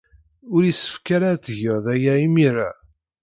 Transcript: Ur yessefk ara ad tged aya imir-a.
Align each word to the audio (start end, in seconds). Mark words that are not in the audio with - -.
Ur 0.53 0.61
yessefk 0.65 1.07
ara 1.15 1.27
ad 1.33 1.41
tged 1.43 1.85
aya 1.93 2.11
imir-a. 2.25 2.69